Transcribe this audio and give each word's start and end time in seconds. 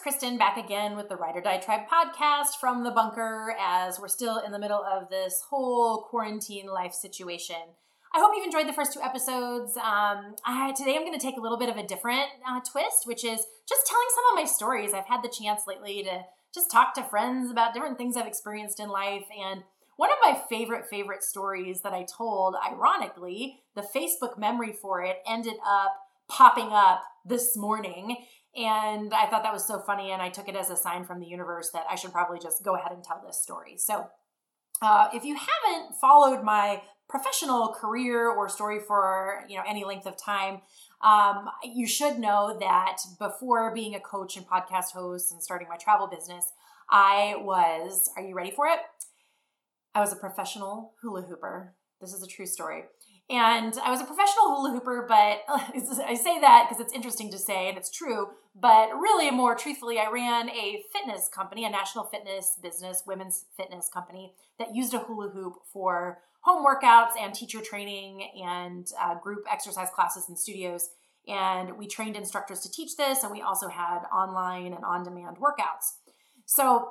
Kristen 0.00 0.38
back 0.38 0.56
again 0.56 0.96
with 0.96 1.10
the 1.10 1.16
Ride 1.16 1.36
or 1.36 1.42
Die 1.42 1.58
Tribe 1.58 1.82
podcast 1.86 2.56
from 2.58 2.84
the 2.84 2.90
bunker 2.90 3.54
as 3.60 4.00
we're 4.00 4.08
still 4.08 4.38
in 4.38 4.50
the 4.50 4.58
middle 4.58 4.82
of 4.82 5.10
this 5.10 5.42
whole 5.50 6.06
quarantine 6.08 6.66
life 6.66 6.94
situation. 6.94 7.56
I 8.14 8.20
hope 8.20 8.32
you've 8.34 8.46
enjoyed 8.46 8.66
the 8.66 8.72
first 8.72 8.94
two 8.94 9.02
episodes. 9.02 9.76
Um, 9.76 10.36
I, 10.46 10.72
today 10.74 10.96
I'm 10.96 11.04
going 11.04 11.18
to 11.18 11.24
take 11.24 11.36
a 11.36 11.40
little 11.40 11.58
bit 11.58 11.68
of 11.68 11.76
a 11.76 11.86
different 11.86 12.28
uh, 12.48 12.60
twist, 12.60 13.06
which 13.06 13.24
is 13.24 13.44
just 13.68 13.86
telling 13.86 14.08
some 14.14 14.24
of 14.32 14.36
my 14.36 14.44
stories. 14.46 14.94
I've 14.94 15.06
had 15.06 15.22
the 15.22 15.28
chance 15.28 15.62
lately 15.66 16.02
to 16.04 16.22
just 16.54 16.70
talk 16.70 16.94
to 16.94 17.02
friends 17.02 17.50
about 17.50 17.74
different 17.74 17.98
things 17.98 18.16
I've 18.16 18.26
experienced 18.26 18.80
in 18.80 18.88
life. 18.88 19.26
And 19.38 19.64
one 19.96 20.10
of 20.10 20.18
my 20.22 20.40
favorite, 20.48 20.88
favorite 20.88 21.22
stories 21.22 21.82
that 21.82 21.92
I 21.92 22.04
told, 22.04 22.56
ironically, 22.66 23.60
the 23.74 23.82
Facebook 23.82 24.38
memory 24.38 24.72
for 24.72 25.04
it 25.04 25.18
ended 25.26 25.56
up 25.64 25.92
popping 26.30 26.70
up 26.72 27.02
this 27.24 27.56
morning. 27.56 28.16
And 28.56 29.12
I 29.12 29.26
thought 29.26 29.42
that 29.42 29.52
was 29.52 29.66
so 29.66 29.78
funny, 29.78 30.10
and 30.10 30.20
I 30.20 30.28
took 30.28 30.48
it 30.48 30.56
as 30.56 30.70
a 30.70 30.76
sign 30.76 31.04
from 31.04 31.20
the 31.20 31.26
universe 31.26 31.70
that 31.72 31.84
I 31.88 31.94
should 31.94 32.12
probably 32.12 32.38
just 32.40 32.64
go 32.64 32.74
ahead 32.74 32.92
and 32.92 33.04
tell 33.04 33.22
this 33.24 33.40
story. 33.40 33.76
So, 33.76 34.06
uh, 34.82 35.08
if 35.12 35.24
you 35.24 35.36
haven't 35.36 35.94
followed 36.00 36.42
my 36.42 36.82
professional 37.08 37.68
career 37.68 38.28
or 38.28 38.48
story 38.48 38.78
for 38.80 39.44
you 39.48 39.56
know 39.56 39.62
any 39.68 39.84
length 39.84 40.06
of 40.06 40.16
time, 40.16 40.62
um, 41.02 41.48
you 41.62 41.86
should 41.86 42.18
know 42.18 42.56
that 42.58 42.98
before 43.18 43.72
being 43.74 43.94
a 43.94 44.00
coach 44.00 44.36
and 44.36 44.46
podcast 44.46 44.92
host 44.92 45.30
and 45.30 45.42
starting 45.42 45.68
my 45.68 45.76
travel 45.76 46.08
business, 46.08 46.52
I 46.90 47.36
was. 47.38 48.10
Are 48.16 48.22
you 48.22 48.34
ready 48.34 48.50
for 48.50 48.66
it? 48.66 48.80
I 49.94 50.00
was 50.00 50.12
a 50.12 50.16
professional 50.16 50.94
hula 51.02 51.22
hooper. 51.22 51.74
This 52.00 52.12
is 52.12 52.22
a 52.22 52.26
true 52.26 52.46
story. 52.46 52.84
And 53.30 53.78
I 53.78 53.90
was 53.90 54.00
a 54.00 54.04
professional 54.04 54.56
hula 54.56 54.72
hooper, 54.72 55.06
but 55.08 55.42
I 55.48 56.14
say 56.14 56.40
that 56.40 56.66
because 56.68 56.84
it's 56.84 56.92
interesting 56.92 57.30
to 57.30 57.38
say 57.38 57.68
and 57.68 57.78
it's 57.78 57.90
true. 57.90 58.30
But 58.60 58.88
really, 58.92 59.30
more 59.30 59.54
truthfully, 59.54 60.00
I 60.00 60.10
ran 60.10 60.50
a 60.50 60.82
fitness 60.92 61.28
company, 61.32 61.64
a 61.64 61.70
national 61.70 62.04
fitness 62.06 62.58
business, 62.60 63.04
women's 63.06 63.44
fitness 63.56 63.88
company 63.88 64.34
that 64.58 64.74
used 64.74 64.94
a 64.94 64.98
hula 64.98 65.30
hoop 65.30 65.54
for 65.72 66.18
home 66.40 66.66
workouts 66.66 67.12
and 67.20 67.32
teacher 67.32 67.60
training 67.60 68.28
and 68.44 68.88
uh, 69.00 69.14
group 69.14 69.44
exercise 69.48 69.90
classes 69.94 70.26
in 70.28 70.36
studios. 70.36 70.88
And 71.28 71.78
we 71.78 71.86
trained 71.86 72.16
instructors 72.16 72.60
to 72.60 72.70
teach 72.70 72.96
this, 72.96 73.22
and 73.22 73.30
we 73.30 73.42
also 73.42 73.68
had 73.68 74.00
online 74.12 74.72
and 74.72 74.84
on 74.84 75.04
demand 75.04 75.36
workouts. 75.36 75.98
So 76.46 76.88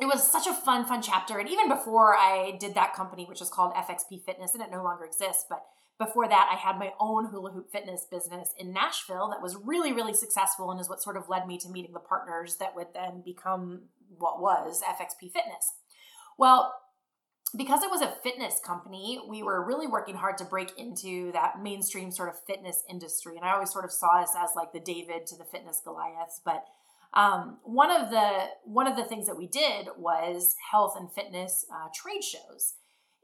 it 0.00 0.06
was 0.06 0.30
such 0.30 0.46
a 0.46 0.54
fun, 0.54 0.84
fun 0.84 1.02
chapter. 1.02 1.38
And 1.38 1.48
even 1.48 1.68
before 1.68 2.16
I 2.16 2.56
did 2.58 2.74
that 2.74 2.94
company, 2.94 3.24
which 3.24 3.42
is 3.42 3.50
called 3.50 3.74
FXP 3.74 4.24
Fitness, 4.24 4.54
and 4.54 4.62
it 4.62 4.70
no 4.70 4.82
longer 4.82 5.04
exists, 5.04 5.44
but 5.48 5.62
before 5.98 6.28
that, 6.28 6.48
I 6.50 6.56
had 6.56 6.78
my 6.78 6.92
own 6.98 7.26
hula 7.26 7.52
hoop 7.52 7.70
fitness 7.70 8.06
business 8.10 8.50
in 8.58 8.72
Nashville 8.72 9.28
that 9.30 9.42
was 9.42 9.56
really, 9.62 9.92
really 9.92 10.14
successful 10.14 10.70
and 10.70 10.80
is 10.80 10.88
what 10.88 11.02
sort 11.02 11.16
of 11.16 11.28
led 11.28 11.46
me 11.46 11.58
to 11.58 11.68
meeting 11.68 11.92
the 11.92 12.00
partners 12.00 12.56
that 12.56 12.74
would 12.74 12.88
then 12.94 13.22
become 13.24 13.82
what 14.18 14.40
was 14.40 14.82
FXP 14.82 15.32
Fitness. 15.32 15.74
Well, 16.38 16.74
because 17.56 17.82
it 17.82 17.90
was 17.90 18.00
a 18.00 18.14
fitness 18.22 18.58
company, 18.64 19.20
we 19.28 19.42
were 19.42 19.64
really 19.64 19.86
working 19.86 20.16
hard 20.16 20.38
to 20.38 20.44
break 20.44 20.78
into 20.78 21.30
that 21.32 21.62
mainstream 21.62 22.10
sort 22.10 22.30
of 22.30 22.36
fitness 22.46 22.82
industry. 22.88 23.36
And 23.36 23.44
I 23.44 23.52
always 23.52 23.70
sort 23.70 23.84
of 23.84 23.92
saw 23.92 24.22
us 24.22 24.34
as 24.36 24.50
like 24.56 24.72
the 24.72 24.80
David 24.80 25.26
to 25.26 25.36
the 25.36 25.44
fitness 25.44 25.80
Goliaths, 25.84 26.40
but 26.44 26.64
um, 27.14 27.58
one 27.62 27.90
of 27.90 28.10
the 28.10 28.46
one 28.64 28.86
of 28.86 28.96
the 28.96 29.04
things 29.04 29.26
that 29.26 29.36
we 29.36 29.46
did 29.46 29.88
was 29.98 30.56
health 30.70 30.94
and 30.98 31.12
fitness 31.12 31.66
uh, 31.72 31.88
trade 31.94 32.24
shows, 32.24 32.74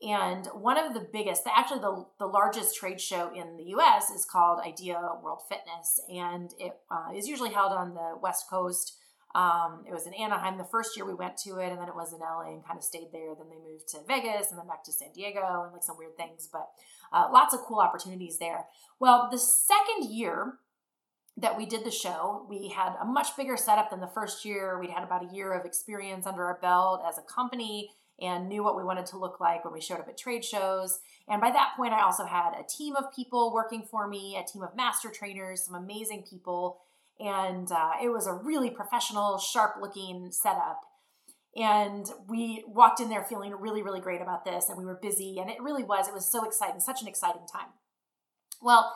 and 0.02 0.46
one 0.52 0.76
of 0.76 0.92
the 0.92 1.06
biggest, 1.10 1.42
actually 1.46 1.80
the 1.80 2.04
the 2.18 2.26
largest 2.26 2.76
trade 2.76 3.00
show 3.00 3.32
in 3.34 3.56
the 3.56 3.64
U.S. 3.70 4.10
is 4.10 4.26
called 4.26 4.60
Idea 4.64 5.00
World 5.22 5.40
Fitness, 5.48 6.00
and 6.12 6.52
it 6.58 6.72
uh, 6.90 7.16
is 7.16 7.26
usually 7.26 7.50
held 7.50 7.72
on 7.72 7.94
the 7.94 8.18
West 8.20 8.44
Coast. 8.50 8.96
Um, 9.34 9.84
it 9.86 9.92
was 9.92 10.06
in 10.06 10.14
Anaheim 10.14 10.56
the 10.56 10.64
first 10.64 10.96
year 10.96 11.06
we 11.06 11.14
went 11.14 11.36
to 11.38 11.58
it, 11.58 11.70
and 11.70 11.78
then 11.78 11.88
it 11.88 11.94
was 11.94 12.12
in 12.12 12.20
LA 12.20 12.52
and 12.52 12.64
kind 12.64 12.78
of 12.78 12.84
stayed 12.84 13.08
there. 13.12 13.34
Then 13.34 13.48
they 13.48 13.56
moved 13.56 13.88
to 13.88 13.98
Vegas 14.06 14.50
and 14.50 14.58
then 14.58 14.66
back 14.66 14.84
to 14.84 14.92
San 14.92 15.12
Diego 15.14 15.62
and 15.64 15.72
like 15.72 15.82
some 15.82 15.96
weird 15.98 16.16
things, 16.16 16.48
but 16.50 16.68
uh, 17.12 17.28
lots 17.32 17.54
of 17.54 17.60
cool 17.60 17.80
opportunities 17.80 18.38
there. 18.38 18.66
Well, 19.00 19.28
the 19.30 19.38
second 19.38 20.10
year 20.10 20.58
that 21.40 21.56
we 21.56 21.66
did 21.66 21.84
the 21.84 21.90
show. 21.90 22.44
We 22.48 22.68
had 22.68 22.94
a 23.00 23.04
much 23.04 23.36
bigger 23.36 23.56
setup 23.56 23.90
than 23.90 24.00
the 24.00 24.08
first 24.08 24.44
year. 24.44 24.78
We'd 24.78 24.90
had 24.90 25.04
about 25.04 25.30
a 25.30 25.34
year 25.34 25.52
of 25.52 25.64
experience 25.64 26.26
under 26.26 26.44
our 26.44 26.58
belt 26.60 27.02
as 27.08 27.16
a 27.16 27.22
company 27.22 27.90
and 28.20 28.48
knew 28.48 28.64
what 28.64 28.76
we 28.76 28.82
wanted 28.82 29.06
to 29.06 29.18
look 29.18 29.38
like 29.38 29.64
when 29.64 29.72
we 29.72 29.80
showed 29.80 30.00
up 30.00 30.08
at 30.08 30.18
trade 30.18 30.44
shows. 30.44 30.98
And 31.28 31.40
by 31.40 31.52
that 31.52 31.74
point, 31.76 31.92
I 31.92 32.02
also 32.02 32.24
had 32.24 32.52
a 32.58 32.64
team 32.68 32.96
of 32.96 33.14
people 33.14 33.52
working 33.52 33.82
for 33.88 34.08
me, 34.08 34.36
a 34.36 34.50
team 34.50 34.62
of 34.62 34.74
master 34.74 35.10
trainers, 35.10 35.64
some 35.64 35.76
amazing 35.76 36.24
people. 36.28 36.80
And 37.20 37.70
uh, 37.70 37.92
it 38.02 38.08
was 38.08 38.26
a 38.26 38.32
really 38.32 38.70
professional, 38.70 39.38
sharp 39.38 39.76
looking 39.80 40.30
setup. 40.32 40.80
And 41.56 42.06
we 42.28 42.64
walked 42.66 43.00
in 43.00 43.08
there 43.08 43.24
feeling 43.24 43.52
really, 43.52 43.82
really 43.82 44.00
great 44.00 44.20
about 44.20 44.44
this. 44.44 44.68
And 44.68 44.76
we 44.76 44.84
were 44.84 44.98
busy. 45.00 45.38
And 45.38 45.48
it 45.48 45.62
really 45.62 45.84
was, 45.84 46.08
it 46.08 46.14
was 46.14 46.30
so 46.30 46.44
exciting, 46.44 46.80
such 46.80 47.00
an 47.02 47.08
exciting 47.08 47.46
time. 47.52 47.68
Well, 48.60 48.92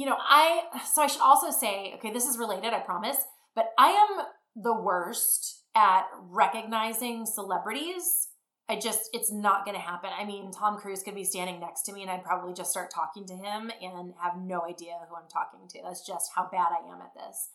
you 0.00 0.06
know, 0.06 0.16
I, 0.18 0.62
so 0.90 1.02
I 1.02 1.08
should 1.08 1.20
also 1.20 1.50
say, 1.50 1.92
okay, 1.96 2.10
this 2.10 2.24
is 2.24 2.38
related, 2.38 2.72
I 2.72 2.78
promise, 2.78 3.18
but 3.54 3.66
I 3.78 3.90
am 3.90 4.24
the 4.56 4.72
worst 4.72 5.64
at 5.76 6.06
recognizing 6.22 7.26
celebrities. 7.26 8.28
I 8.66 8.76
just, 8.76 9.10
it's 9.12 9.30
not 9.30 9.66
going 9.66 9.76
to 9.76 9.82
happen. 9.82 10.08
I 10.18 10.24
mean, 10.24 10.52
Tom 10.52 10.78
Cruise 10.78 11.02
could 11.02 11.14
be 11.14 11.24
standing 11.24 11.60
next 11.60 11.82
to 11.82 11.92
me 11.92 12.00
and 12.00 12.10
I'd 12.10 12.24
probably 12.24 12.54
just 12.54 12.70
start 12.70 12.90
talking 12.90 13.26
to 13.26 13.34
him 13.34 13.70
and 13.82 14.14
have 14.22 14.38
no 14.40 14.62
idea 14.62 14.94
who 15.06 15.16
I'm 15.16 15.28
talking 15.30 15.68
to. 15.68 15.80
That's 15.84 16.06
just 16.06 16.30
how 16.34 16.48
bad 16.50 16.68
I 16.72 16.90
am 16.90 17.02
at 17.02 17.12
this. 17.14 17.50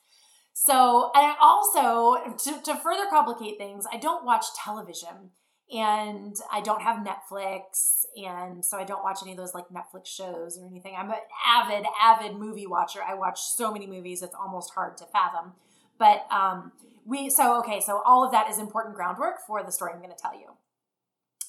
So, 0.53 1.09
and 1.15 1.25
I 1.25 1.35
also, 1.41 2.37
to, 2.37 2.61
to 2.61 2.75
further 2.75 3.07
complicate 3.09 3.57
things, 3.57 3.85
I 3.91 3.97
don't 3.97 4.23
watch 4.23 4.45
television 4.63 5.31
and 5.73 6.35
I 6.51 6.61
don't 6.61 6.81
have 6.81 7.05
Netflix, 7.05 8.05
and 8.15 8.63
so 8.63 8.77
I 8.77 8.83
don't 8.83 9.03
watch 9.03 9.19
any 9.23 9.31
of 9.31 9.37
those 9.37 9.53
like 9.53 9.65
Netflix 9.69 10.07
shows 10.07 10.59
or 10.59 10.67
anything. 10.67 10.95
I'm 10.97 11.09
an 11.09 11.17
avid, 11.45 11.85
avid 12.01 12.35
movie 12.35 12.67
watcher. 12.67 12.99
I 13.01 13.15
watch 13.15 13.39
so 13.39 13.71
many 13.71 13.87
movies; 13.87 14.21
it's 14.21 14.35
almost 14.35 14.73
hard 14.73 14.97
to 14.97 15.05
fathom. 15.05 15.53
But 15.97 16.25
um, 16.31 16.71
we 17.05 17.29
so 17.29 17.57
okay, 17.59 17.79
so 17.79 18.01
all 18.05 18.23
of 18.23 18.31
that 18.31 18.49
is 18.49 18.59
important 18.59 18.95
groundwork 18.95 19.37
for 19.47 19.63
the 19.63 19.71
story 19.71 19.91
I'm 19.93 19.99
going 19.99 20.11
to 20.11 20.21
tell 20.21 20.33
you. 20.33 20.49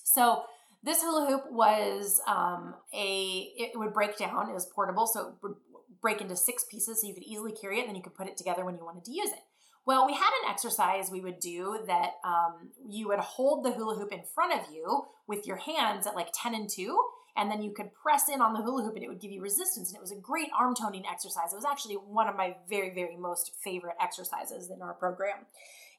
So 0.04 0.44
this 0.82 1.02
hula 1.02 1.26
hoop 1.26 1.52
was 1.52 2.20
um, 2.26 2.74
a 2.94 3.52
it 3.56 3.72
would 3.74 3.92
break 3.92 4.16
down. 4.16 4.48
It 4.48 4.54
was 4.54 4.66
portable, 4.66 5.06
so 5.06 5.28
it 5.28 5.34
would 5.42 5.56
break 6.00 6.20
into 6.20 6.36
six 6.36 6.64
pieces, 6.70 7.00
so 7.00 7.06
you 7.06 7.14
could 7.14 7.24
easily 7.24 7.52
carry 7.52 7.78
it, 7.78 7.80
and 7.80 7.88
then 7.88 7.96
you 7.96 8.02
could 8.02 8.14
put 8.14 8.28
it 8.28 8.36
together 8.36 8.64
when 8.64 8.76
you 8.76 8.84
wanted 8.84 9.04
to 9.04 9.12
use 9.12 9.30
it. 9.30 9.40
Well, 9.86 10.04
we 10.04 10.14
had 10.14 10.30
an 10.42 10.50
exercise 10.50 11.10
we 11.12 11.20
would 11.20 11.38
do 11.38 11.78
that 11.86 12.14
um, 12.24 12.70
you 12.88 13.06
would 13.08 13.20
hold 13.20 13.64
the 13.64 13.70
hula 13.70 13.94
hoop 13.94 14.12
in 14.12 14.22
front 14.34 14.52
of 14.52 14.74
you 14.74 15.06
with 15.28 15.46
your 15.46 15.56
hands 15.56 16.08
at 16.08 16.16
like 16.16 16.28
10 16.34 16.56
and 16.56 16.68
2, 16.68 16.98
and 17.36 17.48
then 17.48 17.62
you 17.62 17.70
could 17.70 17.94
press 17.94 18.28
in 18.28 18.40
on 18.40 18.52
the 18.52 18.62
hula 18.62 18.82
hoop 18.82 18.96
and 18.96 19.04
it 19.04 19.08
would 19.08 19.20
give 19.20 19.30
you 19.30 19.40
resistance. 19.40 19.90
And 19.90 19.96
it 19.96 20.00
was 20.00 20.10
a 20.10 20.16
great 20.16 20.48
arm 20.58 20.74
toning 20.74 21.04
exercise. 21.08 21.52
It 21.52 21.56
was 21.56 21.64
actually 21.64 21.94
one 21.94 22.28
of 22.28 22.34
my 22.34 22.56
very, 22.68 22.92
very 22.92 23.16
most 23.16 23.52
favorite 23.62 23.94
exercises 24.00 24.70
in 24.70 24.82
our 24.82 24.94
program. 24.94 25.46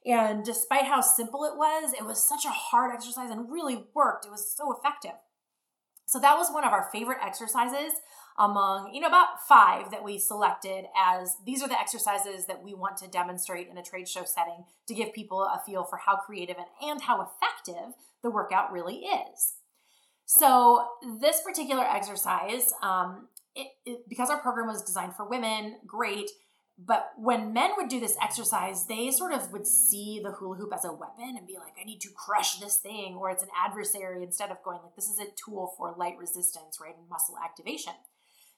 And 0.04 0.44
despite 0.44 0.84
how 0.84 1.00
simple 1.00 1.44
it 1.44 1.56
was, 1.56 1.94
it 1.94 2.04
was 2.04 2.22
such 2.22 2.44
a 2.44 2.50
hard 2.50 2.94
exercise 2.94 3.30
and 3.30 3.50
really 3.50 3.86
worked. 3.94 4.26
It 4.26 4.30
was 4.30 4.54
so 4.54 4.76
effective. 4.76 5.18
So 6.04 6.20
that 6.20 6.36
was 6.36 6.50
one 6.50 6.64
of 6.64 6.72
our 6.72 6.88
favorite 6.92 7.18
exercises 7.22 7.92
among, 8.38 8.94
you 8.94 9.00
know, 9.00 9.08
about 9.08 9.42
five 9.48 9.90
that 9.90 10.04
we 10.04 10.18
selected 10.18 10.84
as 10.96 11.36
these 11.44 11.62
are 11.62 11.68
the 11.68 11.78
exercises 11.78 12.46
that 12.46 12.62
we 12.62 12.72
want 12.72 12.96
to 12.98 13.08
demonstrate 13.08 13.68
in 13.68 13.76
a 13.76 13.82
trade 13.82 14.08
show 14.08 14.24
setting 14.24 14.64
to 14.86 14.94
give 14.94 15.12
people 15.12 15.42
a 15.42 15.60
feel 15.66 15.84
for 15.84 15.96
how 15.96 16.16
creative 16.16 16.56
and, 16.56 16.90
and 16.90 17.02
how 17.02 17.20
effective 17.20 17.94
the 18.22 18.30
workout 18.30 18.72
really 18.72 18.98
is. 18.98 19.54
So, 20.24 20.86
this 21.20 21.40
particular 21.40 21.84
exercise, 21.84 22.72
um, 22.82 23.28
it, 23.56 23.68
it, 23.86 24.08
because 24.08 24.30
our 24.30 24.40
program 24.40 24.66
was 24.66 24.82
designed 24.82 25.16
for 25.16 25.28
women, 25.28 25.76
great. 25.86 26.30
But 26.78 27.10
when 27.16 27.52
men 27.52 27.72
would 27.76 27.88
do 27.88 27.98
this 27.98 28.16
exercise, 28.22 28.86
they 28.86 29.10
sort 29.10 29.32
of 29.32 29.50
would 29.52 29.66
see 29.66 30.20
the 30.22 30.30
hula 30.30 30.56
hoop 30.56 30.72
as 30.72 30.84
a 30.84 30.92
weapon 30.92 31.34
and 31.36 31.44
be 31.44 31.56
like, 31.56 31.72
I 31.80 31.84
need 31.84 32.00
to 32.02 32.10
crush 32.10 32.60
this 32.60 32.76
thing, 32.76 33.16
or 33.16 33.30
it's 33.30 33.42
an 33.42 33.48
adversary 33.56 34.22
instead 34.22 34.50
of 34.50 34.62
going 34.62 34.78
like, 34.84 34.94
this 34.94 35.08
is 35.08 35.18
a 35.18 35.26
tool 35.44 35.74
for 35.76 35.92
light 35.96 36.16
resistance, 36.18 36.78
right, 36.80 36.94
and 36.96 37.08
muscle 37.08 37.34
activation. 37.42 37.94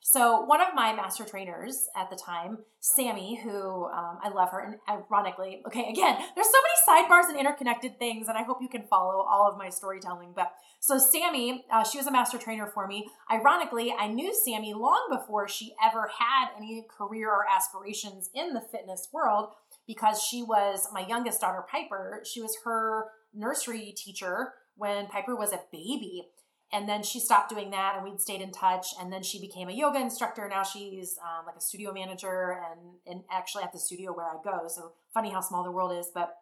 So 0.02 0.40
one 0.40 0.62
of 0.62 0.68
my 0.74 0.94
master 0.94 1.24
trainers 1.24 1.86
at 1.94 2.08
the 2.08 2.16
time, 2.16 2.58
Sammy, 2.80 3.38
who 3.42 3.84
um, 3.84 4.18
I 4.22 4.30
love 4.34 4.50
her, 4.50 4.60
and 4.60 4.76
ironically, 4.88 5.62
okay, 5.66 5.90
again, 5.90 6.16
there's 6.34 6.46
so 6.46 6.58
many 6.88 7.04
sidebars 7.06 7.28
and 7.28 7.38
interconnected 7.38 7.98
things, 7.98 8.26
and 8.26 8.36
I 8.36 8.42
hope 8.42 8.58
you 8.62 8.68
can 8.68 8.86
follow 8.88 9.22
all 9.22 9.48
of 9.50 9.58
my 9.58 9.68
storytelling. 9.68 10.32
But 10.34 10.52
so 10.80 10.96
Sammy, 10.98 11.66
uh, 11.70 11.84
she 11.84 11.98
was 11.98 12.06
a 12.06 12.10
master 12.10 12.38
trainer 12.38 12.66
for 12.66 12.86
me. 12.86 13.08
Ironically, 13.30 13.92
I 13.96 14.08
knew 14.08 14.34
Sammy 14.34 14.72
long 14.72 15.08
before 15.10 15.46
she 15.48 15.74
ever 15.84 16.10
had 16.18 16.48
any 16.56 16.86
career 16.88 17.28
or 17.28 17.44
aspirations 17.54 18.30
in 18.34 18.54
the 18.54 18.62
fitness 18.72 19.08
world 19.12 19.50
because 19.86 20.22
she 20.22 20.42
was 20.42 20.88
my 20.92 21.06
youngest 21.06 21.42
daughter, 21.42 21.64
Piper. 21.70 22.22
She 22.24 22.40
was 22.40 22.56
her 22.64 23.08
nursery 23.34 23.92
teacher 23.96 24.54
when 24.76 25.08
Piper 25.08 25.36
was 25.36 25.52
a 25.52 25.60
baby. 25.70 26.28
And 26.72 26.88
then 26.88 27.02
she 27.02 27.18
stopped 27.18 27.50
doing 27.50 27.70
that 27.70 27.94
and 27.96 28.04
we'd 28.04 28.20
stayed 28.20 28.40
in 28.40 28.52
touch. 28.52 28.88
And 29.00 29.12
then 29.12 29.22
she 29.22 29.40
became 29.40 29.68
a 29.68 29.72
yoga 29.72 29.98
instructor. 29.98 30.48
Now 30.48 30.62
she's 30.62 31.18
um, 31.22 31.46
like 31.46 31.56
a 31.56 31.60
studio 31.60 31.92
manager 31.92 32.58
and 32.70 32.80
and 33.06 33.24
actually 33.30 33.64
at 33.64 33.72
the 33.72 33.78
studio 33.78 34.12
where 34.12 34.26
i 34.26 34.34
go. 34.42 34.68
So 34.68 34.92
funny 35.12 35.30
how 35.30 35.40
small 35.40 35.64
the 35.64 35.72
world 35.72 35.92
is 35.92 36.10
but 36.14 36.36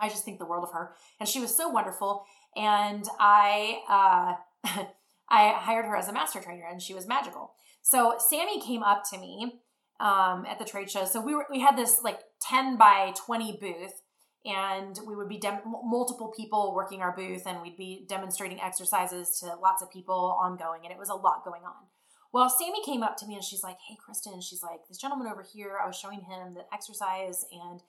i 0.00 0.08
just 0.08 0.24
think 0.24 0.38
the 0.38 0.46
world 0.46 0.64
of 0.64 0.72
her. 0.72 0.94
And 1.18 1.28
she 1.28 1.40
was 1.40 1.56
so 1.56 1.68
wonderful. 1.68 2.24
And 2.56 3.04
i 3.18 3.80
uh, 3.88 4.84
i 5.28 5.48
hired 5.50 5.86
her 5.86 5.96
as 5.96 6.08
a 6.08 6.12
master 6.12 6.40
trainer 6.40 6.66
and 6.70 6.82
she 6.82 6.94
was 6.94 7.06
magical. 7.06 7.52
So 7.82 8.16
sammy 8.18 8.60
came 8.60 8.82
up 8.82 9.02
to 9.12 9.18
me 9.18 9.60
um, 10.00 10.44
at 10.46 10.58
the 10.58 10.64
trade 10.64 10.90
show. 10.90 11.06
So 11.06 11.20
we 11.20 11.34
were 11.34 11.46
we 11.50 11.60
had 11.60 11.76
this 11.76 12.00
like 12.02 12.20
10 12.42 12.76
by 12.76 13.14
20 13.16 13.58
booth 13.60 14.02
and 14.44 14.98
we 15.06 15.14
would 15.14 15.28
be 15.28 15.38
dem- 15.38 15.62
multiple 15.64 16.32
people 16.36 16.74
working 16.74 17.00
our 17.00 17.14
booth 17.14 17.46
and 17.46 17.62
we'd 17.62 17.76
be 17.76 18.04
demonstrating 18.08 18.60
exercises 18.60 19.38
to 19.40 19.46
lots 19.62 19.82
of 19.82 19.90
people 19.90 20.36
ongoing 20.38 20.80
and 20.84 20.92
it 20.92 20.98
was 20.98 21.08
a 21.08 21.14
lot 21.14 21.44
going 21.44 21.62
on. 21.62 21.86
Well 22.32 22.50
sammy 22.50 22.84
came 22.84 23.02
up 23.02 23.16
to 23.18 23.26
me 23.26 23.34
and 23.34 23.44
she's 23.44 23.62
like 23.62 23.78
hey 23.88 23.96
kristen 24.04 24.40
she's 24.40 24.62
like 24.62 24.80
this 24.88 24.98
gentleman 24.98 25.28
over 25.28 25.42
here 25.42 25.78
i 25.82 25.86
was 25.86 25.96
showing 25.96 26.20
him 26.22 26.54
the 26.54 26.64
exercise 26.72 27.44
and 27.52 27.80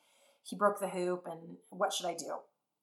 he 0.44 0.56
broke 0.56 0.80
the 0.80 0.90
hoop 0.90 1.28
and 1.30 1.58
what 1.70 1.92
should 1.92 2.06
i 2.06 2.14
do? 2.14 2.38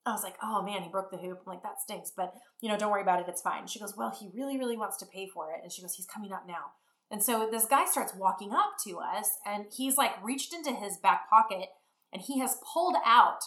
I 0.05 0.11
was 0.11 0.25
like 0.25 0.35
oh 0.43 0.63
man 0.63 0.83
he 0.83 0.91
broke 0.91 1.11
the 1.11 1.19
hoop 1.19 1.43
i'm 1.47 1.53
like 1.53 1.63
that 1.63 1.81
stinks 1.81 2.13
but 2.15 2.35
you 2.61 2.69
know 2.69 2.77
don't 2.77 2.91
worry 2.91 3.03
about 3.03 3.21
it 3.21 3.27
it's 3.29 3.43
fine. 3.43 3.67
She 3.67 3.79
goes 3.79 3.97
well 3.97 4.11
he 4.11 4.29
really 4.35 4.59
really 4.59 4.77
wants 4.77 4.97
to 4.99 5.07
pay 5.07 5.27
for 5.27 5.53
it 5.53 5.61
and 5.63 5.73
she 5.73 5.83
goes 5.83 5.95
he's 5.95 6.07
coming 6.07 6.33
up 6.33 6.45
now. 6.47 6.73
And 7.11 7.23
so 7.23 7.49
this 7.51 7.67
guy 7.67 7.85
starts 7.85 8.15
walking 8.15 8.53
up 8.53 8.73
to 8.87 8.99
us 8.99 9.31
and 9.47 9.67
he's 9.71 9.97
like 9.97 10.13
reached 10.23 10.53
into 10.53 10.73
his 10.73 10.97
back 10.97 11.29
pocket 11.31 11.69
and 12.13 12.23
he 12.23 12.41
has 12.41 12.59
pulled 12.73 12.97
out 13.05 13.41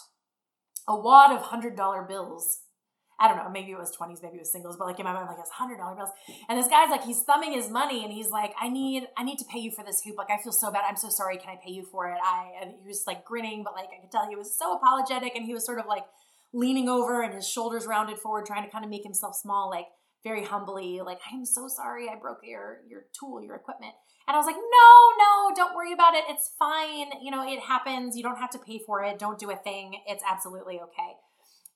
a 0.88 0.96
wad 0.96 1.32
of 1.32 1.42
hundred 1.42 1.76
dollar 1.76 2.02
bills. 2.02 2.60
I 3.18 3.28
don't 3.28 3.38
know, 3.38 3.48
maybe 3.48 3.72
it 3.72 3.78
was 3.78 3.96
20s, 3.96 4.22
maybe 4.22 4.36
it 4.36 4.40
was 4.40 4.52
singles, 4.52 4.76
but 4.76 4.86
like 4.86 4.98
in 4.98 5.04
my 5.04 5.14
mind, 5.14 5.26
like 5.28 5.38
it's 5.40 5.50
hundred 5.50 5.78
dollar 5.78 5.94
bills. 5.94 6.10
And 6.50 6.58
this 6.58 6.68
guy's 6.68 6.90
like, 6.90 7.02
he's 7.02 7.22
thumbing 7.22 7.52
his 7.52 7.70
money 7.70 8.04
and 8.04 8.12
he's 8.12 8.28
like, 8.28 8.52
I 8.60 8.68
need, 8.68 9.08
I 9.16 9.24
need 9.24 9.38
to 9.38 9.44
pay 9.46 9.58
you 9.58 9.70
for 9.70 9.82
this 9.82 10.02
hoop. 10.02 10.18
Like, 10.18 10.30
I 10.30 10.36
feel 10.42 10.52
so 10.52 10.70
bad. 10.70 10.82
I'm 10.86 10.96
so 10.96 11.08
sorry. 11.08 11.38
Can 11.38 11.48
I 11.48 11.56
pay 11.64 11.72
you 11.72 11.82
for 11.82 12.10
it? 12.10 12.18
I, 12.22 12.52
and 12.60 12.72
he 12.82 12.86
was 12.86 13.04
like 13.06 13.24
grinning, 13.24 13.64
but 13.64 13.72
like 13.72 13.86
I 13.86 14.02
could 14.02 14.10
tell 14.10 14.28
he 14.28 14.36
was 14.36 14.54
so 14.54 14.76
apologetic 14.76 15.34
and 15.34 15.46
he 15.46 15.54
was 15.54 15.64
sort 15.64 15.78
of 15.78 15.86
like 15.86 16.04
leaning 16.52 16.90
over 16.90 17.22
and 17.22 17.32
his 17.32 17.48
shoulders 17.48 17.86
rounded 17.86 18.18
forward, 18.18 18.44
trying 18.44 18.64
to 18.64 18.70
kind 18.70 18.84
of 18.84 18.90
make 18.90 19.02
himself 19.02 19.34
small, 19.34 19.70
like 19.70 19.86
very 20.26 20.44
humbly, 20.44 21.00
like, 21.06 21.20
I'm 21.32 21.44
so 21.44 21.68
sorry 21.68 22.08
I 22.08 22.18
broke 22.18 22.40
your, 22.42 22.80
your 22.88 23.02
tool, 23.16 23.40
your 23.40 23.54
equipment. 23.54 23.94
And 24.26 24.34
I 24.34 24.38
was 24.38 24.46
like, 24.46 24.56
no, 24.56 24.90
no, 25.22 25.54
don't 25.54 25.76
worry 25.76 25.92
about 25.92 26.14
it. 26.14 26.24
It's 26.28 26.50
fine. 26.58 27.22
You 27.22 27.30
know, 27.30 27.48
it 27.48 27.60
happens. 27.60 28.16
You 28.16 28.24
don't 28.24 28.38
have 28.38 28.50
to 28.50 28.58
pay 28.58 28.80
for 28.84 29.04
it. 29.04 29.20
Don't 29.20 29.38
do 29.38 29.52
a 29.52 29.56
thing. 29.56 30.00
It's 30.08 30.24
absolutely 30.28 30.80
okay. 30.80 31.12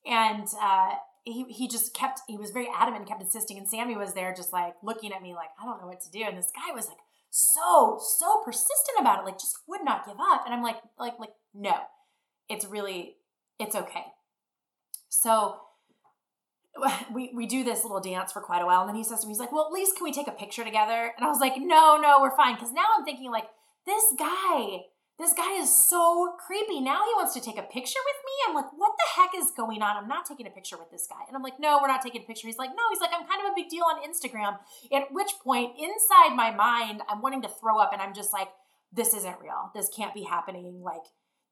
And 0.05 0.49
uh, 0.61 0.95
he, 1.23 1.45
he 1.45 1.69
just 1.69 1.95
kept, 1.95 2.23
he 2.27 2.37
was 2.37 2.51
very 2.51 2.67
adamant, 2.77 3.07
kept 3.07 3.23
insisting. 3.23 3.57
And 3.57 3.69
Sammy 3.69 3.97
was 3.97 4.15
there 4.15 4.35
just 4.35 4.53
like 4.53 4.75
looking 4.83 5.13
at 5.13 5.23
me 5.23 5.33
like, 5.33 5.51
I 5.63 5.65
don't 5.65 5.81
know 5.81 5.87
what 5.87 6.01
to 6.01 6.11
do. 6.11 6.25
And 6.27 6.37
this 6.37 6.51
guy 6.53 6.75
was 6.75 6.89
like, 6.89 6.99
so, 7.31 8.01
so 8.19 8.43
persistent 8.45 8.99
about 8.99 9.21
it, 9.21 9.27
like 9.27 9.39
just 9.39 9.59
would 9.69 9.85
not 9.85 10.05
give 10.05 10.17
up. 10.19 10.43
And 10.45 10.53
I'm 10.53 10.63
like, 10.65 10.79
like, 10.99 11.21
like, 11.21 11.35
no, 11.55 11.77
it's 12.49 12.65
really, 12.65 13.15
it's 13.61 13.77
okay. 13.77 14.07
So 15.09 15.61
we, 17.15 17.33
we 17.35 17.47
do 17.47 17.65
this 17.65 17.83
little 17.83 18.01
dance 18.01 18.33
for 18.33 18.41
quite 18.41 18.63
a 18.63 18.67
while. 18.67 18.81
And 18.81 18.89
then 18.89 18.97
he 18.97 19.05
says 19.05 19.21
to 19.21 19.27
me, 19.27 19.33
he's 19.33 19.41
like, 19.41 19.53
well, 19.53 19.67
at 19.67 19.73
least 19.73 19.97
can 19.97 20.05
we 20.05 20.13
take 20.13 20.29
a 20.29 20.33
picture 20.33 20.65
together? 20.65 21.13
And 21.17 21.25
I 21.25 21.29
was 21.29 21.41
like, 21.41 21.55
no, 21.57 21.99
no, 22.01 22.19
we're 22.21 22.37
fine. 22.37 22.57
Cause 22.57 22.73
now 22.73 22.87
I'm 22.97 23.05
thinking 23.05 23.31
like, 23.31 23.47
this 23.87 24.15
guy, 24.19 24.81
this 25.19 25.33
guy 25.35 25.61
is 25.61 25.69
so 25.69 26.33
creepy. 26.47 26.81
Now 26.81 27.03
he 27.05 27.13
wants 27.15 27.35
to 27.35 27.41
take 27.41 27.59
a 27.59 27.63
picture 27.63 28.01
with 28.05 28.21
me. 28.25 28.33
I'm 28.49 28.55
like, 28.55 28.73
what 28.77 28.93
the 28.97 29.21
heck 29.21 29.31
is 29.37 29.51
going 29.57 29.83
on? 29.83 29.97
I'm 29.97 30.09
not 30.09 30.25
taking 30.25 30.47
a 30.47 30.51
picture 30.51 30.79
with 30.79 30.91
this 30.91 31.07
guy. 31.09 31.23
And 31.29 31.37
I'm 31.37 31.43
like, 31.43 31.61
no, 31.61 31.79
we're 31.81 31.89
not 31.89 32.03
taking 32.03 32.23
a 32.23 32.25
picture. 32.25 32.47
He's 32.47 32.59
like, 32.59 32.71
no, 32.71 32.83
he's 32.91 33.01
like, 33.01 33.11
I'm 33.13 33.27
kind 33.27 33.45
of 33.45 33.53
a 33.53 33.55
big 33.55 33.69
deal 33.69 33.85
on 33.85 34.01
Instagram. 34.03 34.59
At 34.93 35.13
which 35.13 35.33
point, 35.45 35.77
inside 35.79 36.35
my 36.35 36.51
mind, 36.51 37.03
I'm 37.09 37.21
wanting 37.21 37.43
to 37.43 37.49
throw 37.49 37.79
up 37.79 37.93
and 37.93 38.01
I'm 38.01 38.15
just 38.15 38.33
like, 38.33 38.49
this 38.93 39.15
isn't 39.15 39.37
real. 39.41 39.71
This 39.75 39.89
can't 39.95 40.15
be 40.15 40.23
happening. 40.23 40.81
Like, 40.83 41.05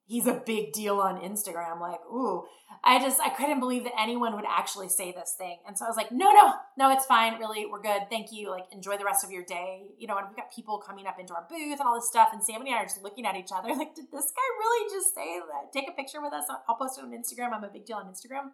he's 0.08 0.26
a 0.26 0.43
big 0.44 0.72
deal 0.72 1.00
on 1.00 1.20
Instagram. 1.20 1.81
Like, 1.81 2.00
ooh, 2.10 2.44
I 2.82 2.99
just, 2.99 3.20
I 3.20 3.28
couldn't 3.28 3.60
believe 3.60 3.84
that 3.84 3.93
anyone 4.00 4.34
would 4.34 4.46
actually 4.49 4.88
say 4.88 5.12
this 5.12 5.34
thing. 5.37 5.58
And 5.66 5.76
so 5.76 5.84
I 5.84 5.88
was 5.88 5.96
like, 5.96 6.10
no, 6.10 6.32
no, 6.32 6.55
no, 6.78 6.90
it's 6.90 7.05
fine. 7.05 7.38
Really, 7.38 7.66
we're 7.66 7.82
good. 7.82 8.08
Thank 8.08 8.32
you. 8.32 8.50
Like, 8.50 8.64
enjoy 8.72 8.96
the 8.96 9.05
rest 9.05 9.22
of 9.22 9.31
your 9.31 9.44
day. 9.44 9.88
You 9.99 10.06
know, 10.06 10.16
and 10.16 10.26
we've 10.26 10.37
got 10.37 10.52
people 10.52 10.78
coming 10.78 11.06
up 11.06 11.20
into 11.20 11.34
our 11.34 11.46
booth 11.49 11.78
and 11.78 11.87
all 11.87 11.94
this 11.94 12.08
stuff. 12.08 12.31
And 12.32 12.43
Sam 12.43 12.62
and 12.62 12.70
I 12.70 12.78
are 12.78 12.84
just 12.84 13.02
looking 13.02 13.26
at 13.26 13.37
each 13.37 13.50
other 13.55 13.69
like, 13.76 13.94
did 13.94 14.06
this 14.10 14.32
guy 14.32 14.49
really 14.58 14.90
just 14.90 15.14
say 15.14 15.38
that? 15.38 15.72
Take 15.72 15.88
a 15.88 15.93
picture 15.93 16.22
with 16.22 16.32
us. 16.32 16.44
I'll 16.66 16.76
post 16.76 16.99
it 16.99 17.04
on 17.04 17.12
Instagram. 17.12 17.52
I'm 17.52 17.64
a 17.64 17.69
big 17.69 17.84
deal 17.84 17.99
on 17.99 18.06
Instagram. 18.06 18.52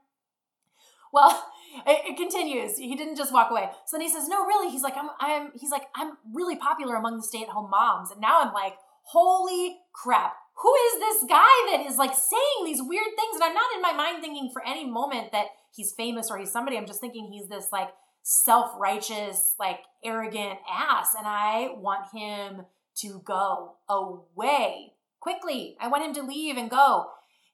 Well, 1.12 1.46
it, 1.86 2.12
it, 2.12 2.16
continues. 2.16 2.76
He 2.76 2.96
didn't 2.96 3.16
just 3.16 3.32
walk 3.32 3.52
away. 3.52 3.70
So 3.86 3.96
then 3.96 4.00
he 4.00 4.12
says, 4.12 4.26
"No, 4.26 4.44
really." 4.44 4.72
He's 4.72 4.82
like, 4.82 4.96
"I'm, 4.96 5.10
I'm." 5.20 5.52
He's 5.54 5.70
like, 5.70 5.84
"I'm 5.94 6.14
really 6.32 6.56
popular 6.56 6.96
among 6.96 7.18
the 7.18 7.22
stay-at-home 7.22 7.70
moms." 7.70 8.10
And 8.10 8.20
now 8.20 8.40
I'm 8.40 8.52
like, 8.52 8.74
"Holy 9.04 9.76
crap! 9.92 10.34
Who 10.56 10.74
is 10.74 11.00
this 11.00 11.24
guy 11.28 11.72
that 11.72 11.84
is 11.86 11.96
like 11.96 12.14
saying 12.14 12.64
these 12.64 12.80
weird 12.82 13.06
things? 13.16 13.34
And 13.34 13.44
I'm 13.44 13.54
not 13.54 13.74
in 13.74 13.82
my 13.82 13.92
mind 13.92 14.22
thinking 14.22 14.50
for 14.52 14.64
any 14.66 14.88
moment 14.88 15.32
that 15.32 15.46
he's 15.74 15.92
famous 15.92 16.30
or 16.30 16.38
he's 16.38 16.52
somebody. 16.52 16.76
I'm 16.76 16.86
just 16.86 17.00
thinking 17.00 17.28
he's 17.30 17.48
this 17.48 17.68
like 17.72 17.90
self 18.22 18.70
righteous, 18.78 19.54
like 19.58 19.80
arrogant 20.04 20.58
ass. 20.70 21.14
And 21.16 21.26
I 21.26 21.68
want 21.76 22.06
him 22.12 22.66
to 22.98 23.22
go 23.24 23.74
away 23.88 24.92
quickly. 25.20 25.76
I 25.80 25.88
want 25.88 26.04
him 26.04 26.14
to 26.14 26.22
leave 26.22 26.56
and 26.56 26.70
go. 26.70 27.06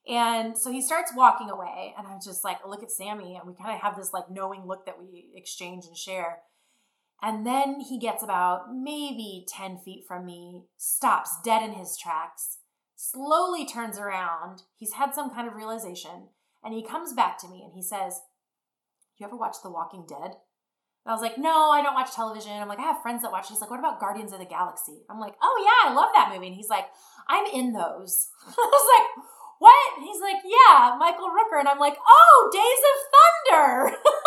And 0.07 0.57
so 0.57 0.71
he 0.71 0.81
starts 0.81 1.13
walking 1.15 1.49
away. 1.49 1.93
And 1.97 2.07
I'm 2.07 2.19
just 2.23 2.43
like, 2.43 2.65
look 2.67 2.83
at 2.83 2.91
Sammy. 2.91 3.35
And 3.35 3.47
we 3.47 3.55
kind 3.55 3.75
of 3.75 3.81
have 3.81 3.95
this 3.95 4.13
like 4.13 4.29
knowing 4.29 4.65
look 4.65 4.85
that 4.85 4.99
we 4.99 5.31
exchange 5.35 5.85
and 5.85 5.97
share. 5.97 6.39
And 7.21 7.45
then 7.45 7.81
he 7.81 7.99
gets 7.99 8.23
about 8.23 8.73
maybe 8.73 9.45
10 9.47 9.77
feet 9.77 10.05
from 10.07 10.25
me, 10.25 10.63
stops 10.77 11.37
dead 11.45 11.61
in 11.61 11.73
his 11.73 11.95
tracks, 11.95 12.57
slowly 13.01 13.65
turns 13.65 13.97
around. 13.97 14.61
He's 14.77 14.93
had 14.93 15.15
some 15.15 15.31
kind 15.31 15.47
of 15.47 15.55
realization, 15.55 16.29
and 16.63 16.73
he 16.73 16.85
comes 16.85 17.13
back 17.13 17.39
to 17.39 17.47
me 17.47 17.63
and 17.63 17.73
he 17.73 17.81
says, 17.81 18.21
You 19.17 19.25
ever 19.25 19.35
watch 19.35 19.57
The 19.63 19.71
Walking 19.71 20.05
Dead? 20.07 20.37
And 21.03 21.09
I 21.09 21.13
was 21.13 21.21
like, 21.21 21.37
No, 21.37 21.71
I 21.71 21.81
don't 21.81 21.95
watch 21.95 22.13
television. 22.13 22.51
I'm 22.51 22.67
like, 22.67 22.79
I 22.79 22.83
have 22.83 23.01
friends 23.01 23.23
that 23.23 23.31
watch. 23.31 23.49
He's 23.49 23.59
like, 23.59 23.71
What 23.71 23.79
about 23.79 23.99
Guardians 23.99 24.33
of 24.33 24.39
the 24.39 24.45
Galaxy? 24.45 25.01
I'm 25.09 25.19
like, 25.19 25.33
Oh, 25.41 25.57
yeah, 25.65 25.89
I 25.89 25.95
love 25.95 26.11
that 26.13 26.31
movie. 26.31 26.47
And 26.47 26.55
he's 26.55 26.69
like, 26.69 26.85
I'm 27.27 27.45
in 27.47 27.73
those. 27.73 28.29
I 28.47 28.51
was 28.55 28.87
like, 28.99 29.25
What? 29.57 29.97
And 29.97 30.05
he's 30.05 30.21
like, 30.21 30.37
Yeah, 30.45 30.95
Michael 30.99 31.29
Rooker. 31.33 31.59
And 31.59 31.67
I'm 31.67 31.79
like, 31.79 31.97
Oh, 32.07 32.49
Days 32.53 32.83
of 32.85 32.97
Thunder. 33.09 33.97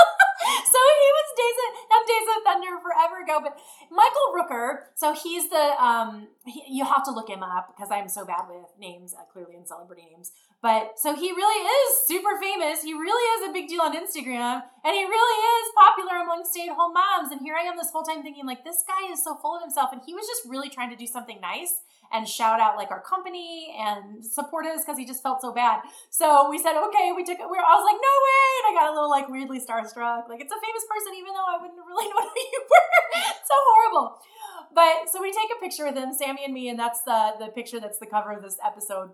so 0.72 0.78
he 0.78 1.08
was 1.12 1.26
Days 1.34 1.58
of, 1.64 1.70
not 1.90 2.02
Days 2.06 2.28
of 2.30 2.38
Thunder 2.44 2.72
forever 2.80 3.16
ago, 3.22 3.40
but 3.42 3.58
Michael 3.90 4.28
Rooker. 4.32 4.94
So 4.94 5.12
he's 5.14 5.50
the 5.50 5.74
um. 5.82 6.28
He, 6.46 6.62
you 6.68 6.84
have 6.84 7.04
to 7.04 7.12
look 7.12 7.28
him 7.28 7.42
up 7.42 7.74
because 7.74 7.90
I'm 7.90 8.08
so 8.08 8.24
bad 8.24 8.46
with 8.48 8.70
names, 8.78 9.14
uh, 9.14 9.24
clearly 9.32 9.56
in 9.56 9.66
celebrity 9.66 10.08
names. 10.10 10.32
But 10.64 10.96
so 10.96 11.12
he 11.12 11.28
really 11.28 11.60
is 11.60 12.08
super 12.08 12.40
famous. 12.40 12.80
He 12.80 12.96
really 12.96 13.20
is 13.36 13.50
a 13.50 13.52
big 13.52 13.68
deal 13.68 13.84
on 13.84 13.92
Instagram, 13.92 14.64
and 14.80 14.92
he 14.96 15.04
really 15.04 15.38
is 15.60 15.66
popular 15.76 16.24
among 16.24 16.48
stay-at-home 16.48 16.96
moms. 16.96 17.28
And 17.28 17.44
here 17.44 17.52
I 17.52 17.68
am 17.68 17.76
this 17.76 17.92
whole 17.92 18.00
time 18.00 18.24
thinking 18.24 18.48
like 18.48 18.64
this 18.64 18.80
guy 18.88 19.12
is 19.12 19.20
so 19.20 19.36
full 19.36 19.60
of 19.60 19.60
himself, 19.60 19.92
and 19.92 20.00
he 20.08 20.16
was 20.16 20.24
just 20.24 20.48
really 20.48 20.72
trying 20.72 20.88
to 20.88 20.96
do 20.96 21.04
something 21.04 21.36
nice 21.44 21.84
and 22.08 22.24
shout 22.24 22.64
out 22.64 22.80
like 22.80 22.90
our 22.90 23.04
company 23.04 23.76
and 23.76 24.24
support 24.24 24.64
us 24.64 24.80
because 24.80 24.96
he 24.96 25.04
just 25.04 25.22
felt 25.22 25.44
so 25.44 25.52
bad. 25.52 25.84
So 26.08 26.48
we 26.48 26.56
said, 26.56 26.80
okay, 26.80 27.12
we 27.12 27.28
took 27.28 27.36
it. 27.36 27.44
We 27.44 27.60
I 27.60 27.76
was 27.76 27.84
like, 27.84 28.00
no 28.00 28.14
way. 28.24 28.48
And 28.56 28.64
I 28.64 28.72
got 28.72 28.88
a 28.88 28.94
little 28.96 29.12
like 29.12 29.28
weirdly 29.28 29.60
starstruck. 29.60 30.32
Like 30.32 30.40
it's 30.40 30.54
a 30.54 30.60
famous 30.64 30.84
person, 30.88 31.12
even 31.12 31.36
though 31.36 31.44
I 31.44 31.60
wouldn't 31.60 31.84
really 31.84 32.08
know 32.12 32.24
who 32.24 32.40
you 32.40 32.60
were. 32.64 32.88
so 33.44 33.56
horrible. 33.68 34.16
But 34.72 35.12
so 35.12 35.20
we 35.20 35.28
take 35.28 35.52
a 35.52 35.60
picture 35.60 35.84
with 35.84 36.00
him, 36.00 36.16
Sammy 36.16 36.40
and 36.40 36.54
me, 36.56 36.72
and 36.72 36.78
that's 36.80 37.04
the 37.04 37.36
the 37.38 37.52
picture 37.52 37.80
that's 37.80 38.00
the 38.00 38.08
cover 38.08 38.32
of 38.32 38.40
this 38.40 38.56
episode. 38.64 39.12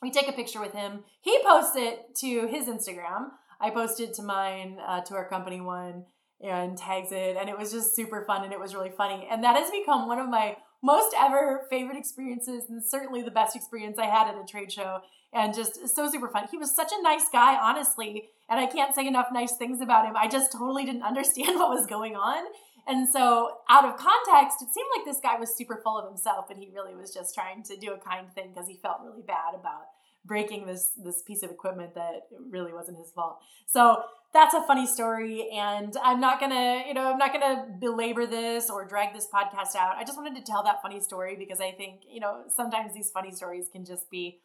We 0.00 0.10
take 0.10 0.28
a 0.28 0.32
picture 0.32 0.60
with 0.60 0.72
him. 0.72 1.04
He 1.20 1.38
posts 1.44 1.76
it 1.76 2.14
to 2.16 2.46
his 2.46 2.66
Instagram. 2.66 3.30
I 3.60 3.70
posted 3.70 4.14
to 4.14 4.22
mine, 4.22 4.78
uh, 4.86 5.00
to 5.02 5.14
our 5.14 5.28
company 5.28 5.60
one, 5.60 6.04
and 6.40 6.78
tags 6.78 7.10
it. 7.10 7.36
And 7.36 7.48
it 7.48 7.58
was 7.58 7.72
just 7.72 7.96
super 7.96 8.24
fun 8.24 8.44
and 8.44 8.52
it 8.52 8.60
was 8.60 8.74
really 8.74 8.90
funny. 8.90 9.28
And 9.30 9.42
that 9.42 9.56
has 9.56 9.70
become 9.70 10.06
one 10.06 10.18
of 10.18 10.28
my 10.28 10.56
most 10.82 11.14
ever 11.18 11.66
favorite 11.68 11.98
experiences 11.98 12.66
and 12.68 12.84
certainly 12.84 13.22
the 13.22 13.30
best 13.30 13.56
experience 13.56 13.98
I 13.98 14.06
had 14.06 14.28
at 14.28 14.40
a 14.40 14.44
trade 14.46 14.70
show 14.70 15.00
and 15.32 15.54
just 15.54 15.88
so 15.94 16.10
super 16.10 16.28
fun. 16.28 16.46
He 16.50 16.56
was 16.56 16.74
such 16.74 16.92
a 16.92 17.02
nice 17.02 17.28
guy, 17.32 17.56
honestly, 17.56 18.28
and 18.48 18.58
I 18.60 18.66
can't 18.66 18.94
say 18.94 19.06
enough 19.06 19.26
nice 19.32 19.56
things 19.56 19.80
about 19.80 20.06
him. 20.06 20.16
I 20.16 20.28
just 20.28 20.52
totally 20.52 20.84
didn't 20.84 21.02
understand 21.12 21.58
what 21.58 21.70
was 21.70 21.86
going 21.86 22.14
on. 22.14 22.44
And 22.88 23.08
so, 23.08 23.58
out 23.68 23.84
of 23.84 23.96
context, 23.96 24.62
it 24.62 24.72
seemed 24.72 24.88
like 24.96 25.04
this 25.04 25.20
guy 25.20 25.38
was 25.38 25.54
super 25.54 25.80
full 25.84 25.98
of 25.98 26.08
himself, 26.08 26.46
but 26.48 26.56
he 26.56 26.70
really 26.74 26.94
was 26.94 27.12
just 27.12 27.34
trying 27.34 27.62
to 27.64 27.76
do 27.76 27.92
a 27.92 27.98
kind 27.98 28.32
thing 28.32 28.52
because 28.54 28.66
he 28.66 28.76
felt 28.76 29.00
really 29.04 29.22
bad 29.22 29.54
about 29.54 29.88
breaking 30.24 30.66
this 30.66 30.90
this 31.02 31.22
piece 31.22 31.42
of 31.42 31.50
equipment 31.50 31.94
that 31.94 32.28
really 32.50 32.72
wasn't 32.72 32.96
his 32.98 33.10
fault. 33.10 33.40
So 33.66 34.02
that's 34.32 34.54
a 34.54 34.62
funny 34.66 34.86
story 34.86 35.48
and 35.52 35.96
i'm 36.02 36.20
not 36.20 36.38
gonna 36.38 36.84
you 36.86 36.94
know 36.94 37.10
i'm 37.10 37.18
not 37.18 37.32
gonna 37.32 37.66
belabor 37.80 38.26
this 38.26 38.68
or 38.68 38.84
drag 38.84 39.14
this 39.14 39.26
podcast 39.32 39.74
out 39.74 39.96
i 39.96 40.04
just 40.04 40.18
wanted 40.18 40.36
to 40.36 40.42
tell 40.42 40.62
that 40.62 40.82
funny 40.82 41.00
story 41.00 41.34
because 41.36 41.60
i 41.60 41.70
think 41.70 42.02
you 42.10 42.20
know 42.20 42.42
sometimes 42.54 42.92
these 42.92 43.10
funny 43.10 43.30
stories 43.30 43.68
can 43.72 43.84
just 43.84 44.10
be 44.10 44.38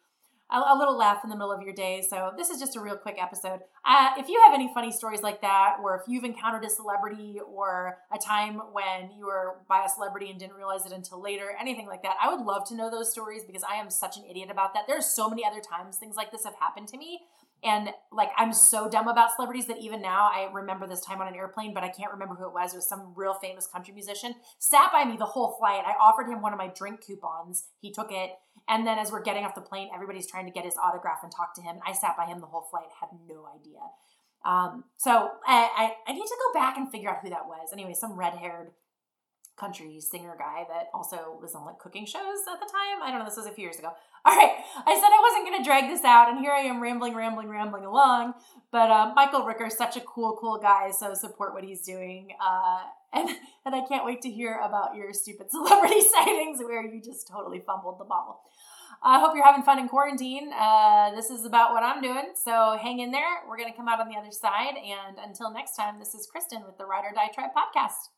a, 0.50 0.56
a, 0.56 0.76
little 0.78 0.96
laugh 0.96 1.20
in 1.24 1.30
the 1.30 1.36
middle 1.36 1.52
of 1.52 1.62
your 1.62 1.72
day. 1.72 2.04
So 2.08 2.32
this 2.36 2.50
is 2.50 2.60
just 2.60 2.76
a 2.76 2.80
real 2.80 2.96
quick 2.96 3.16
episode. 3.20 3.60
Uh, 3.84 4.10
if 4.18 4.28
you 4.28 4.40
have 4.44 4.54
any 4.54 4.70
funny 4.74 4.92
stories 4.92 5.22
like 5.22 5.40
that, 5.40 5.76
or 5.82 5.96
if 5.96 6.02
you've 6.06 6.24
encountered 6.24 6.64
a 6.64 6.70
celebrity 6.70 7.40
or 7.46 7.98
a 8.12 8.18
time 8.18 8.60
when 8.72 9.10
you 9.16 9.26
were 9.26 9.56
by 9.68 9.84
a 9.84 9.88
celebrity 9.88 10.30
and 10.30 10.38
didn't 10.38 10.56
realize 10.56 10.84
it 10.86 10.92
until 10.92 11.20
later, 11.20 11.56
anything 11.60 11.86
like 11.86 12.02
that, 12.02 12.16
I 12.22 12.32
would 12.32 12.44
love 12.44 12.68
to 12.68 12.74
know 12.74 12.90
those 12.90 13.10
stories 13.10 13.42
because 13.44 13.62
I 13.62 13.76
am 13.76 13.90
such 13.90 14.16
an 14.16 14.24
idiot 14.28 14.50
about 14.50 14.74
that. 14.74 14.84
There's 14.86 15.06
so 15.06 15.28
many 15.28 15.44
other 15.44 15.60
times 15.60 15.96
things 15.96 16.16
like 16.16 16.30
this 16.30 16.44
have 16.44 16.56
happened 16.56 16.88
to 16.88 16.98
me. 16.98 17.22
And 17.64 17.88
like 18.12 18.30
I'm 18.36 18.52
so 18.52 18.90
dumb 18.90 19.08
about 19.08 19.30
celebrities 19.34 19.66
that 19.66 19.78
even 19.78 20.02
now 20.02 20.28
I 20.32 20.50
remember 20.52 20.86
this 20.86 21.00
time 21.00 21.20
on 21.20 21.28
an 21.28 21.34
airplane, 21.34 21.72
but 21.72 21.82
I 21.82 21.88
can't 21.88 22.12
remember 22.12 22.34
who 22.34 22.46
it 22.46 22.52
was. 22.52 22.74
It 22.74 22.76
was 22.76 22.88
some 22.88 23.14
real 23.16 23.34
famous 23.34 23.66
country 23.66 23.94
musician. 23.94 24.34
Sat 24.58 24.92
by 24.92 25.04
me 25.04 25.16
the 25.16 25.24
whole 25.24 25.56
flight. 25.58 25.82
I 25.86 25.92
offered 26.00 26.28
him 26.28 26.42
one 26.42 26.52
of 26.52 26.58
my 26.58 26.68
drink 26.68 27.00
coupons. 27.00 27.68
He 27.80 27.90
took 27.90 28.12
it. 28.12 28.32
And 28.68 28.86
then 28.86 28.98
as 28.98 29.10
we're 29.10 29.22
getting 29.22 29.44
off 29.44 29.54
the 29.54 29.62
plane, 29.62 29.88
everybody's 29.94 30.30
trying 30.30 30.46
to 30.46 30.52
get 30.52 30.64
his 30.64 30.76
autograph 30.76 31.18
and 31.22 31.32
talk 31.32 31.54
to 31.54 31.62
him. 31.62 31.76
I 31.86 31.92
sat 31.92 32.16
by 32.16 32.26
him 32.26 32.40
the 32.40 32.46
whole 32.46 32.68
flight, 32.70 32.88
had 33.00 33.08
no 33.26 33.46
idea. 33.54 33.80
Um, 34.44 34.84
so 34.98 35.30
I, 35.46 35.70
I, 36.06 36.10
I 36.10 36.12
need 36.12 36.26
to 36.26 36.36
go 36.46 36.58
back 36.58 36.76
and 36.76 36.90
figure 36.90 37.08
out 37.08 37.20
who 37.22 37.30
that 37.30 37.46
was. 37.46 37.70
Anyway, 37.72 37.94
some 37.94 38.18
red 38.18 38.34
haired 38.34 38.72
country 39.56 40.00
singer 40.00 40.34
guy 40.38 40.64
that 40.68 40.88
also 40.92 41.38
was 41.40 41.54
on 41.54 41.64
like 41.64 41.78
cooking 41.78 42.04
shows 42.04 42.42
at 42.52 42.60
the 42.60 42.66
time. 42.66 43.02
I 43.02 43.10
don't 43.10 43.20
know, 43.20 43.24
this 43.24 43.36
was 43.36 43.46
a 43.46 43.52
few 43.52 43.62
years 43.62 43.78
ago. 43.78 43.92
All 44.26 44.34
right, 44.34 44.52
I 44.86 44.94
said 44.94 45.10
I 45.12 45.20
wasn't 45.20 45.44
going 45.44 45.62
to 45.62 45.64
drag 45.68 45.90
this 45.90 46.02
out, 46.02 46.30
and 46.30 46.38
here 46.38 46.50
I 46.50 46.60
am 46.60 46.80
rambling, 46.80 47.14
rambling, 47.14 47.50
rambling 47.50 47.84
along. 47.84 48.32
But 48.72 48.90
uh, 48.90 49.12
Michael 49.14 49.42
Rooker 49.42 49.66
is 49.66 49.76
such 49.76 49.98
a 49.98 50.00
cool, 50.00 50.38
cool 50.40 50.58
guy, 50.58 50.92
so 50.92 51.12
support 51.12 51.52
what 51.52 51.62
he's 51.62 51.82
doing. 51.82 52.30
Uh, 52.42 52.84
and 53.12 53.28
and 53.66 53.74
I 53.74 53.82
can't 53.86 54.06
wait 54.06 54.22
to 54.22 54.30
hear 54.30 54.58
about 54.64 54.96
your 54.96 55.12
stupid 55.12 55.50
celebrity 55.50 56.00
sightings 56.00 56.58
where 56.60 56.82
you 56.82 57.02
just 57.02 57.28
totally 57.28 57.62
fumbled 57.66 58.00
the 58.00 58.04
ball. 58.04 58.42
I 59.02 59.20
hope 59.20 59.34
you're 59.36 59.44
having 59.44 59.62
fun 59.62 59.78
in 59.78 59.88
quarantine. 59.88 60.50
Uh, 60.58 61.14
this 61.14 61.28
is 61.28 61.44
about 61.44 61.72
what 61.72 61.82
I'm 61.82 62.00
doing, 62.00 62.32
so 62.34 62.78
hang 62.80 63.00
in 63.00 63.10
there. 63.10 63.44
We're 63.46 63.58
going 63.58 63.70
to 63.70 63.76
come 63.76 63.88
out 63.88 64.00
on 64.00 64.08
the 64.08 64.16
other 64.16 64.32
side. 64.32 64.76
And 64.78 65.18
until 65.18 65.52
next 65.52 65.76
time, 65.76 65.98
this 65.98 66.14
is 66.14 66.26
Kristen 66.26 66.62
with 66.64 66.78
the 66.78 66.86
Ride 66.86 67.04
or 67.04 67.12
Die 67.14 67.28
Tribe 67.34 67.50
podcast. 67.54 68.08